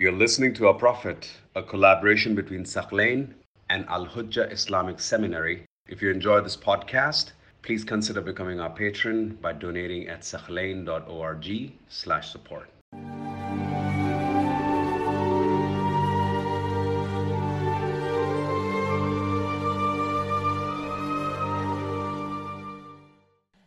[0.00, 3.34] You're listening to Our Prophet, a collaboration between Thaqlain
[3.68, 5.64] and Al Hujjah Islamic Seminary.
[5.88, 7.32] If you enjoy this podcast,
[7.62, 12.70] please consider becoming our patron by donating at thaqlain.org slash support.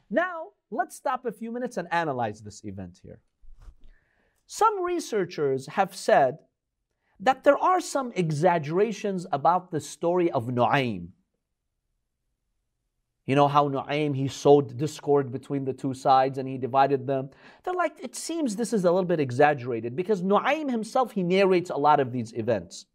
[0.10, 3.20] Now, let's stop a few minutes and analyze this event here.
[4.54, 6.40] Some researchers have said
[7.22, 11.08] that there are some exaggerations about the story of Nu'aym.
[13.26, 17.30] You know how Nu'aym, he sowed discord between the two sides and he divided them.
[17.64, 21.70] They're like, it seems this is a little bit exaggerated because Nu'aym himself, he narrates
[21.70, 22.88] a lot of these events.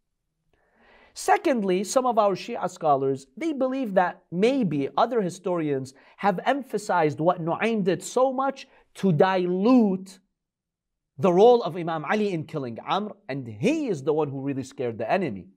[1.15, 7.43] Secondly, some of our Shia scholars, they believe that maybe other historians have emphasized what
[7.43, 10.19] Nu'aym did so much to dilute
[11.19, 14.63] the role of Imam Ali in killing Amr, and he is the one who really
[14.63, 15.47] scared the enemy.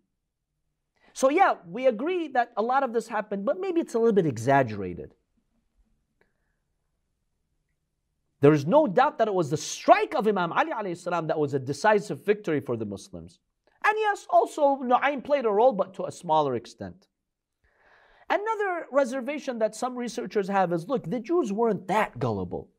[1.12, 4.14] So, yeah, we agree that a lot of this happened, but maybe it's a little
[4.14, 5.14] bit exaggerated.
[8.40, 11.52] There is no doubt that it was the strike of Imam Ali salam that was
[11.52, 13.38] a decisive victory for the Muslims.
[13.84, 17.06] And yes, also Nu'aym played a role, but to a smaller extent.
[18.30, 22.70] Another reservation that some researchers have is look, the Jews weren't that gullible.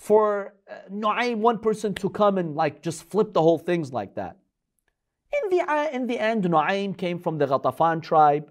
[0.00, 4.14] For uh, Nu'aym, one person to come and like just flip the whole things like
[4.14, 4.38] that.
[5.42, 8.50] In the, uh, in the end, Nu'aym came from the Ghatafan tribe.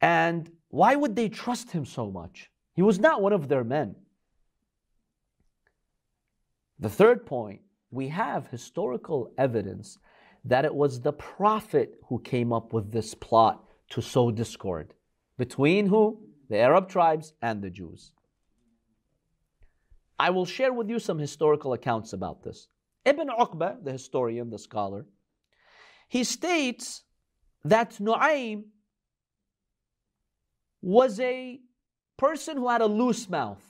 [0.00, 2.50] And why would they trust him so much?
[2.74, 3.94] He was not one of their men.
[6.80, 7.60] The third point
[7.90, 9.98] we have historical evidence
[10.44, 14.94] that it was the Prophet who came up with this plot to sow discord
[15.36, 16.20] between who?
[16.50, 18.10] The Arab tribes and the Jews.
[20.18, 22.68] I will share with you some historical accounts about this.
[23.04, 25.06] Ibn Uqba, the historian, the scholar,
[26.08, 27.04] he states
[27.64, 28.64] that Nu'aym
[30.82, 31.60] was a
[32.16, 33.62] person who had a loose mouth.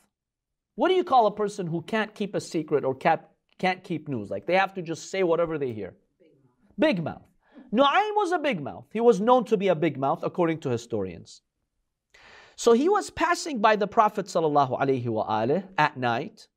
[0.75, 4.31] What do you call a person who can't keep a secret or can't keep news?
[4.31, 5.95] Like they have to just say whatever they hear.
[6.79, 7.23] Big mouth.
[7.73, 8.87] Nu'aym was a big mouth.
[8.93, 11.43] He was known to be a big mouth according to historians.
[12.59, 14.35] So he was passing by the Prophet
[15.79, 16.49] at night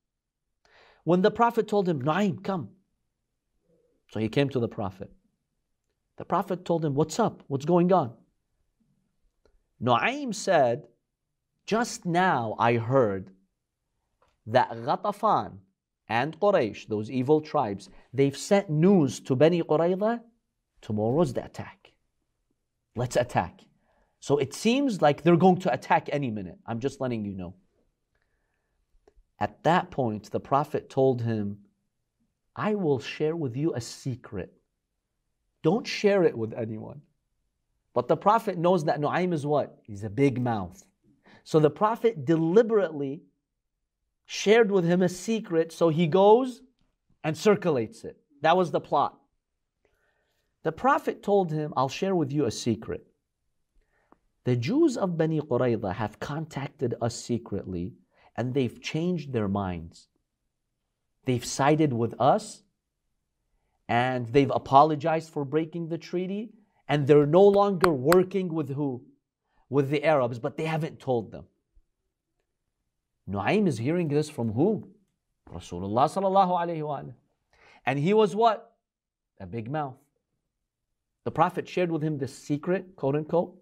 [1.03, 2.69] when the Prophet told him, Nu'aym, come.
[4.09, 5.11] So he came to the Prophet.
[6.17, 7.43] The Prophet told him, What's up?
[7.49, 8.13] What's going on?
[9.79, 10.87] Nu'aym said,
[11.67, 13.29] Just now I heard
[14.47, 15.59] that Ghatafan
[16.09, 20.21] and Quraysh, those evil tribes, they've sent news to Bani Qurayza,
[20.81, 21.93] tomorrow's the attack.
[22.95, 23.61] Let's attack.
[24.21, 26.57] So it seems like they're going to attack any minute.
[26.65, 27.55] I'm just letting you know.
[29.39, 31.57] At that point, the Prophet told him,
[32.55, 34.53] I will share with you a secret.
[35.63, 37.01] Don't share it with anyone.
[37.95, 39.79] But the Prophet knows that Nu'aym is what?
[39.87, 40.83] He's a big mouth.
[41.43, 43.23] So the Prophet deliberately
[44.27, 46.61] shared with him a secret, so he goes
[47.23, 48.17] and circulates it.
[48.41, 49.17] That was the plot.
[50.61, 53.07] The Prophet told him, I'll share with you a secret.
[54.43, 57.93] The Jews of Bani Qurayza have contacted us secretly
[58.35, 60.07] and they've changed their minds.
[61.25, 62.63] They've sided with us
[63.87, 66.53] and they've apologized for breaking the treaty
[66.87, 69.03] and they're no longer working with who?
[69.69, 71.45] With the Arabs, but they haven't told them.
[73.29, 74.89] Nu'aym is hearing this from who?
[75.49, 77.03] Rasulullah sallallahu alayhi wa
[77.85, 78.73] And he was what?
[79.39, 79.97] A big mouth.
[81.23, 83.60] The Prophet shared with him this secret, quote unquote.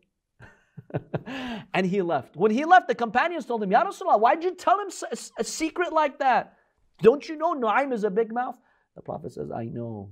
[1.73, 2.35] and he left.
[2.35, 4.89] When he left, the companions told him, Ya Rasulullah, why'd you tell him
[5.37, 6.53] a, secret like that?
[7.01, 8.55] Don't you know Nu'aym is a big mouth?
[8.95, 10.11] The Prophet says, I know,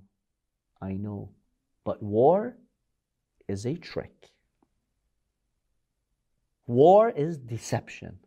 [0.81, 1.31] I know.
[1.83, 2.57] But war
[3.47, 4.29] is a trick.
[6.65, 8.19] War is deception.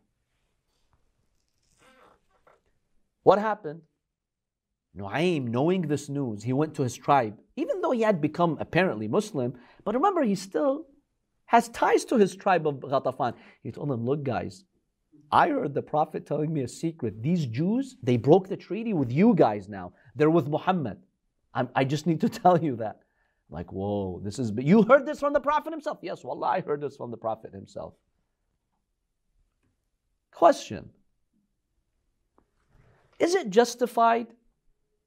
[3.23, 3.81] What happened?
[4.97, 9.07] Nu'aym, knowing this news, he went to his tribe, even though he had become apparently
[9.07, 9.53] Muslim.
[9.85, 10.85] But remember, he still
[11.51, 13.33] has ties to his tribe of Ghatafan.
[13.61, 14.63] He told oh, them, Look, guys,
[15.33, 17.21] I heard the Prophet telling me a secret.
[17.21, 19.91] These Jews, they broke the treaty with you guys now.
[20.15, 20.99] They're with Muhammad.
[21.53, 23.01] I'm, i just need to tell you that.
[23.49, 25.97] Like, whoa, this is, you heard this from the Prophet himself?
[26.01, 27.95] Yes, Wallah, I heard this from the Prophet himself.
[30.31, 30.89] Question
[33.19, 34.27] is it justified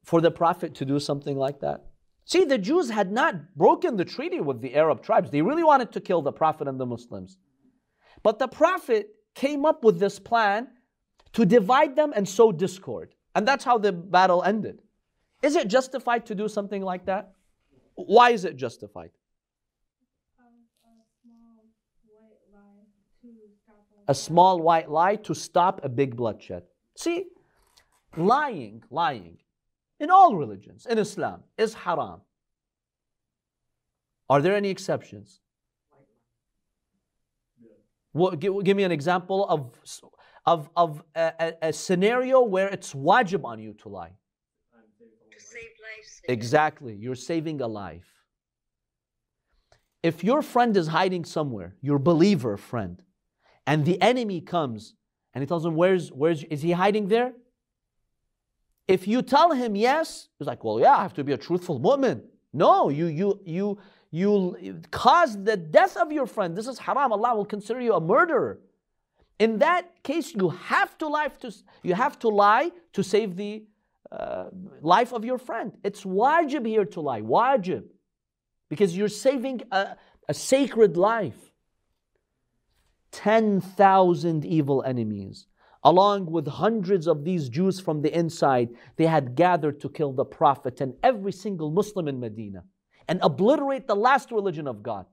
[0.05, 1.87] for the Prophet to do something like that?
[2.27, 5.31] See, the Jews had not broken the treaty with the Arab tribes.
[5.31, 7.39] They really wanted to kill the Prophet and the Muslims.
[8.23, 10.69] But the Prophet came up with this plan
[11.35, 13.15] to divide them and sow discord.
[13.35, 14.81] And that's how the battle ended.
[15.43, 17.33] Is it justified to do something like that?
[17.97, 19.11] Why is it justified?
[24.07, 26.63] A small white lie to stop a big bloodshed.
[26.97, 27.27] See,
[28.17, 29.39] lying, lying,
[30.01, 32.21] in all religions, in Islam, is haram.
[34.29, 35.41] Are there any exceptions?
[38.13, 39.73] What, give, give, me an example of,
[40.47, 44.13] of, of a, a, scenario where it's wajib on you to lie.
[45.33, 46.23] To save lives.
[46.29, 46.95] Exactly.
[46.95, 48.07] You're saving a life.
[50.05, 53.03] If your friend is hiding somewhere, your believer friend,
[53.67, 54.95] and the enemy comes
[55.33, 57.33] and he tells him, Where's, where's, is he hiding there?
[58.87, 61.81] If you tell him yes, he's like, Well, yeah, I have to be a truthful
[61.81, 62.23] mu'min.
[62.53, 63.79] No, you, you, you,
[64.11, 66.57] you cause the death of your friend.
[66.57, 67.13] This is haram.
[67.13, 68.61] Allah will consider you a murderer.
[69.41, 71.53] In that case, you have to lie to,
[71.83, 73.65] you have to lie to save the
[74.13, 74.45] uh,
[74.81, 75.73] life of your friend.
[75.83, 77.85] It's wajib here to lie, wajib.
[78.69, 79.97] Because you're saving a,
[80.29, 81.53] a sacred life.
[83.11, 85.47] 10,000 evil enemies.
[85.85, 90.25] Along with hundreds of these Jews from the inside, they had gathered to kill the
[90.25, 92.65] Prophet and every single Muslim in Medina
[93.07, 95.05] and obliterate the last religion of God.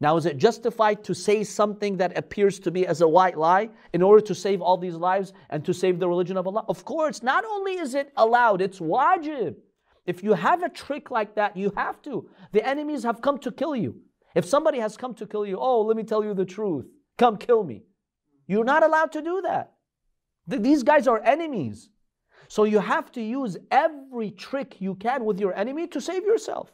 [0.00, 3.70] Now, is it justified to say something that appears to be as a white lie
[3.92, 6.64] in order to save all these lives and to save the religion of Allah?
[6.68, 9.54] Of course, not only is it allowed, it's wajib.
[10.06, 12.28] If you have a trick like that, you have to.
[12.52, 13.94] The enemies have come to kill you.
[14.34, 17.36] If somebody has come to kill you, oh, let me tell you the truth, come
[17.36, 17.84] kill me.
[18.46, 19.72] You're not allowed to do that.
[20.46, 21.88] These guys are enemies.
[22.48, 26.72] So you have to use every trick you can with your enemy to save yourself.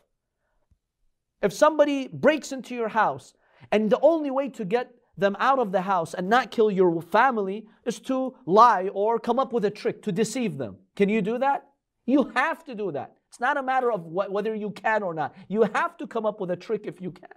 [1.42, 3.34] If somebody breaks into your house
[3.70, 7.00] and the only way to get them out of the house and not kill your
[7.00, 10.76] family is to lie or come up with a trick to deceive them.
[10.96, 11.68] Can you do that?
[12.06, 13.14] You have to do that.
[13.28, 15.34] It's not a matter of wh- whether you can or not.
[15.48, 17.28] You have to come up with a trick if you can.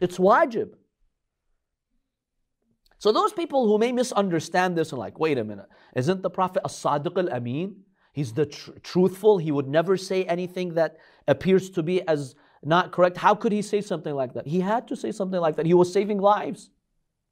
[0.00, 0.70] It's wajib.
[2.98, 6.62] So those people who may misunderstand this and like, wait a minute, isn't the Prophet
[6.64, 7.76] as-Sadiq al-Amin?
[8.12, 9.36] He's the tr- truthful.
[9.38, 10.96] He would never say anything that
[11.28, 13.18] appears to be as not correct.
[13.18, 14.46] How could he say something like that?
[14.46, 15.66] He had to say something like that.
[15.66, 16.70] He was saving lives.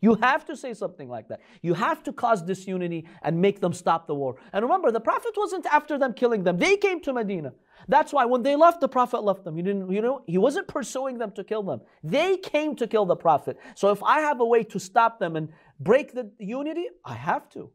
[0.04, 1.40] You have to say something like that.
[1.62, 4.36] You have to cause disunity and make them stop the war.
[4.52, 6.58] And remember, the Prophet wasn't after them killing them.
[6.58, 7.54] They came to Medina.
[7.88, 9.56] That's why when they left, the Prophet left them.
[9.56, 11.80] You didn't, you know, he wasn't pursuing them to kill them.
[12.02, 13.56] They came to kill the Prophet.
[13.76, 15.48] So if I have a way to stop them and
[15.80, 17.70] break the unity, I have to.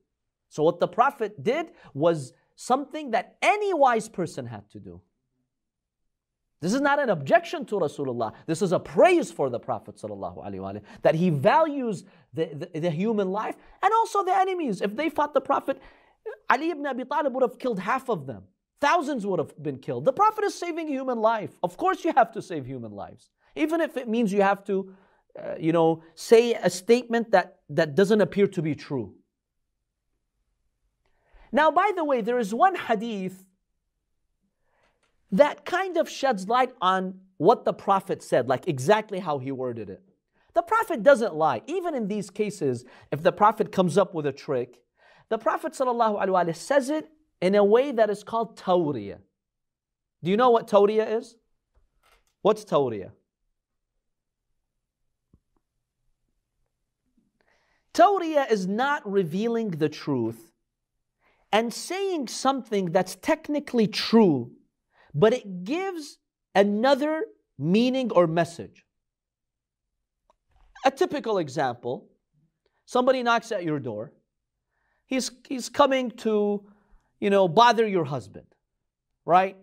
[0.50, 5.02] So what the Prophet did was something that any wise person had to do.
[6.62, 8.34] This is not an objection to Rasulullah.
[8.46, 10.02] This is a praise for the Prophet
[11.02, 12.04] that he values
[12.34, 14.82] the, the, the, human life and also the enemies.
[14.82, 15.82] If they fought the Prophet,
[16.50, 18.44] Ali ibn Abi Talib would have killed half of them.
[18.82, 20.04] Thousands would have been killed.
[20.06, 21.52] The Prophet is saving human life.
[21.64, 24.94] Of course, you have to save human lives, even if it means you have to,
[25.38, 29.16] uh, you know, say a statement that that doesn't appear to be true.
[31.52, 33.46] Now, by the way, there is one hadith
[35.32, 39.90] that kind of sheds light on what the Prophet said, like exactly how he worded
[39.90, 40.02] it.
[40.54, 41.62] The Prophet doesn't lie.
[41.68, 44.80] Even in these cases, if the Prophet comes up with a trick,
[45.30, 47.10] the Prophet ﷺ says it
[47.42, 49.20] in a way that is called tawriya.
[50.24, 51.36] Do you know what tawriya is?
[52.42, 53.12] What's tawriya?
[57.94, 60.52] Tawriya is not revealing the truth
[61.52, 64.52] and saying something that's technically true,
[65.14, 66.18] but it gives
[66.56, 67.26] another
[67.58, 68.86] meaning or message.
[70.86, 72.08] A typical example
[72.86, 74.12] somebody knocks at your door.
[75.06, 76.64] He's, he's coming to
[77.20, 78.48] you know, bother your husband,
[79.26, 79.58] right?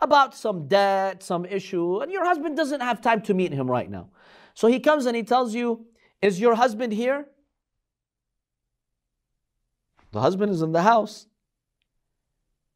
[0.00, 3.90] About some debt, some issue, and your husband doesn't have time to meet him right
[3.90, 4.10] now.
[4.54, 5.86] So he comes and he tells you,
[6.20, 7.26] Is your husband here?
[10.10, 11.26] The husband is in the house.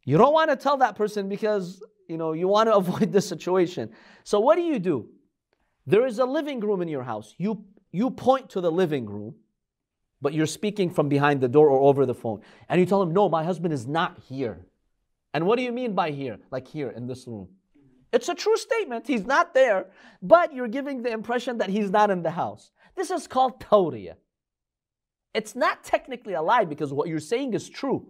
[0.06, 3.20] You don't want to tell that person because you know you want to avoid the
[3.20, 3.92] situation.
[4.25, 5.10] So what do you do?
[5.86, 7.34] There is a living room in your house.
[7.36, 9.34] You you point to the living room
[10.20, 12.40] but you're speaking from behind the door or over the phone.
[12.68, 14.66] And you tell him, No, my husband is not here.
[15.34, 16.38] And what do you mean by here?
[16.50, 17.48] Like here in this room.
[18.12, 19.06] It's a true statement.
[19.06, 19.86] He's not there,
[20.22, 22.70] but you're giving the impression that he's not in the house.
[22.94, 24.14] This is called tawriya.
[25.34, 28.08] It's not technically a lie because what you're saying is true.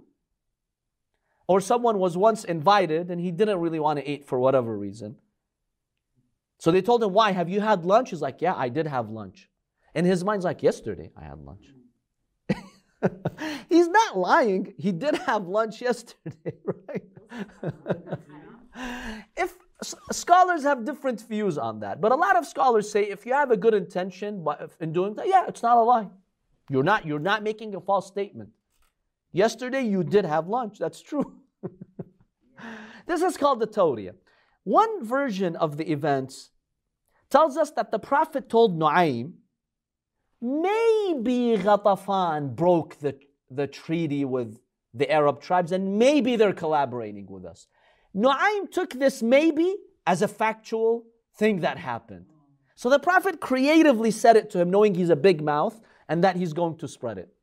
[1.49, 5.17] Or someone was once invited and he didn't really want to eat for whatever reason.
[6.59, 7.33] So they told him, Why?
[7.33, 8.11] Have you had lunch?
[8.11, 9.49] He's like, Yeah, I did have lunch.
[9.95, 11.67] And his mind's like, Yesterday I had lunch.
[13.69, 14.75] He's not lying.
[14.79, 16.55] He did have lunch yesterday,
[16.89, 17.05] right?
[19.37, 19.55] if
[20.13, 23.51] scholars have different views on that, but a lot of scholars say if you have
[23.51, 24.45] a good intention
[24.81, 26.09] in doing that, yeah, it's not a lie.
[26.71, 28.51] You're not you're not making a false statement.
[29.37, 30.79] Yesterday you did have lunch.
[30.79, 31.35] That's true.
[33.07, 34.15] this is called the Tawriyah.
[34.65, 36.53] One version of the events
[37.29, 39.35] tells us that the Prophet told Nu'aym,
[40.41, 43.19] maybe Ghatafan broke the,
[43.51, 44.59] the treaty with
[44.95, 47.67] the Arab tribes and maybe they're collaborating with us.
[48.17, 49.77] Nu'aym took this maybe
[50.07, 52.25] as a factual thing that happened.
[52.75, 55.79] So the Prophet creatively said it to him, knowing he's a big mouth
[56.09, 57.36] and that he's going to spread it.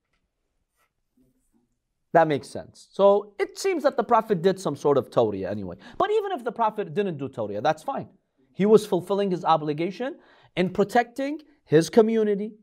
[2.13, 2.87] That makes sense.
[2.91, 5.77] So it seems that the Prophet did some sort of tawriyah anyway.
[5.97, 8.07] But even if the Prophet didn't do tawriyah, that's fine.
[8.53, 10.17] He was fulfilling his obligation
[10.55, 12.53] in protecting his community,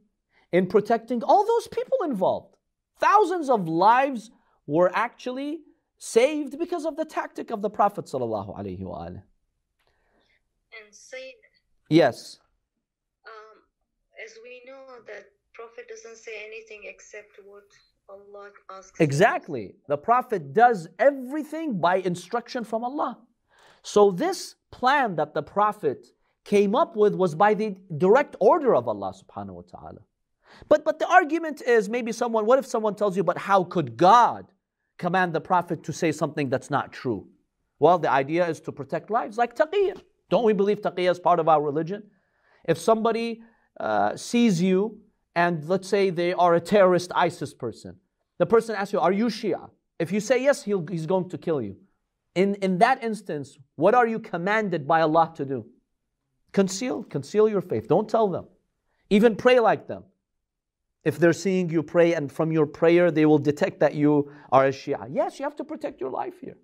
[0.53, 2.55] in protecting all those people involved.
[3.01, 4.31] Thousands of lives
[4.69, 5.63] were actually
[5.99, 8.09] saved because of the tactic of the Prophet.
[8.15, 8.23] And
[10.93, 11.35] Sayyid,
[11.89, 12.39] yes.
[13.27, 13.59] Um,
[14.25, 17.65] as we know that Prophet doesn't say anything except what.
[18.99, 19.75] Exactly.
[19.89, 23.19] The Prophet does everything by instruction from Allah.
[23.83, 26.07] So this plan that the Prophet
[26.45, 30.01] came up with was by the direct order of Allah subhanahu wa ta'ala.
[30.69, 33.97] But but the argument is maybe someone, what if someone tells you, but how could
[33.97, 34.47] God
[34.99, 37.29] command the Prophet to say something that's not true?
[37.79, 40.03] Well, the idea is to protect lives, like taqiyya.
[40.29, 42.03] Don't we believe taqiyya is part of our religion?
[42.69, 43.43] If somebody
[43.79, 45.01] uh, sees you
[45.35, 47.97] and let's say they are a terrorist ISIS person,
[48.39, 49.71] the person asks you, Are you Shia?
[49.99, 51.77] If you say yes, he's going to kill you.
[52.35, 55.67] In, in that instance, what are you commanded by Allah to do?
[56.53, 57.87] Conceal, conceal your faith.
[57.87, 58.47] Don't tell them.
[59.11, 60.05] Even pray like them.
[61.05, 64.67] If they're seeing you pray and from your prayer they will detect that you are
[64.67, 65.09] a Shia.
[65.11, 66.57] Yes, you have to protect your life here.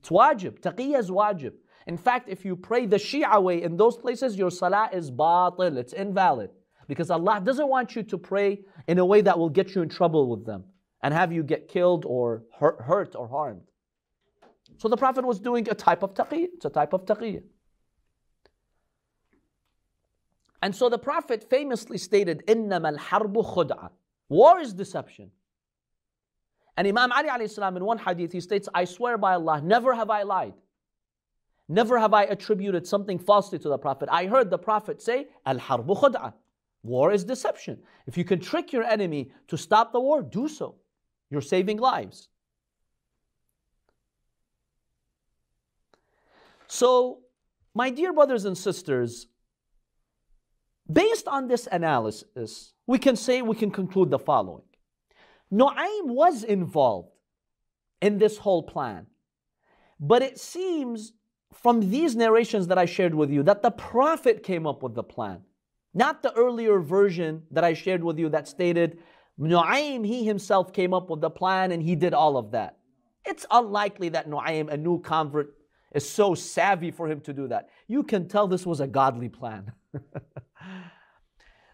[0.00, 0.60] It's wajib.
[0.60, 1.52] Taqiyya is wajib.
[1.86, 5.76] In fact, if you pray the Shia way in those places, your salah is batil,
[5.76, 6.50] it's invalid.
[6.91, 9.89] Because Allah doesn't want you to pray in a way that will get you in
[9.89, 10.63] trouble with them
[11.01, 13.61] and have you get killed or hurt, hurt or harmed.
[14.77, 16.47] So the Prophet was doing a type of taqiyya.
[16.55, 17.43] It's a type of taqiyya.
[20.61, 23.89] And so the Prophet famously stated, إِنَّمَا الْحَرْبُ خُدْعَةٌ
[24.29, 25.31] War is deception.
[26.75, 30.09] And Imam Ali alayhi in one hadith, he states, I swear by Allah, never have
[30.09, 30.53] I lied.
[31.69, 34.09] Never have I attributed something falsely to the Prophet.
[34.11, 36.33] I heard the Prophet say, Al-harbu khud'a.
[36.82, 37.78] War is deception.
[38.06, 40.76] If you can trick your enemy to stop the war, do so.
[41.30, 42.28] You're saving lives.
[46.66, 47.20] So,
[47.74, 49.28] my dear brothers and sisters,
[50.90, 54.64] based on this analysis, we can say, we can conclude the following.
[55.52, 57.10] Nu'aym was involved
[58.00, 59.06] in this whole plan.
[60.00, 61.12] But it seems
[61.52, 65.04] from these narrations that I shared with you that the Prophet came up with the
[65.04, 65.42] plan.
[65.94, 68.98] Not the earlier version that I shared with you that stated
[69.38, 72.78] Nu'aym, he himself came up with the plan and he did all of that.
[73.24, 75.54] It's unlikely that Nu'aym, a new convert,
[75.94, 77.68] is so savvy for him to do that.
[77.86, 79.72] You can tell this was a godly plan.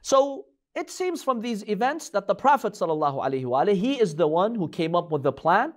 [0.02, 4.68] so it seems from these events that the Prophet ﷺ, he is the one who
[4.68, 5.72] came up with the plan.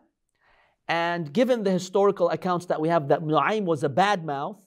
[0.88, 4.62] And given the historical accounts that we have that Nu'aym was a bad mouth,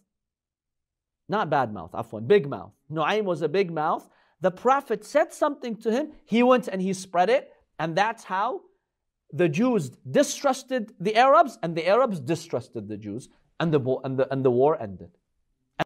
[1.28, 2.73] not bad mouth, afwan, big mouth.
[2.94, 4.08] Nu'aym was a big mouth.
[4.40, 8.60] The Prophet said something to him, he went and he spread it, and that's how
[9.32, 14.32] the Jews distrusted the Arabs, and the Arabs distrusted the Jews and the, and the,
[14.32, 15.10] and the war ended.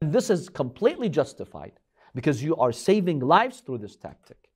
[0.00, 1.72] And this is completely justified
[2.14, 4.48] because you are saving lives through this tactic.